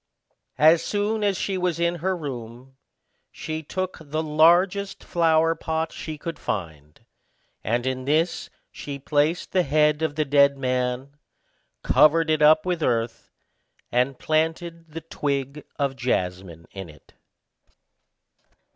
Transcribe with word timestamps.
As 0.57 0.81
soon 0.83 1.23
as 1.23 1.37
she 1.37 1.59
was 1.59 1.79
in 1.79 1.97
her 1.97 2.17
room, 2.17 2.75
she 3.31 3.61
took 3.61 3.99
the 4.01 4.23
largest 4.23 5.03
flower 5.03 5.53
pot 5.53 5.91
she 5.91 6.17
could 6.17 6.39
find, 6.39 7.05
and 7.63 7.85
in 7.85 8.05
this 8.05 8.49
she 8.71 8.97
placed 8.97 9.51
the 9.51 9.61
head 9.61 10.01
of 10.01 10.15
the 10.15 10.25
dead 10.25 10.57
man, 10.57 11.15
covered 11.83 12.31
it 12.31 12.41
up 12.41 12.65
with 12.65 12.81
earth, 12.81 13.29
and 13.91 14.17
planted 14.17 14.89
the 14.89 15.01
twig 15.01 15.63
of 15.77 15.95
jasmine 15.95 16.65
in 16.71 16.89
it. 16.89 17.13